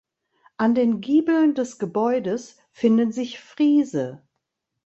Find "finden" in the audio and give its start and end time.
2.71-3.11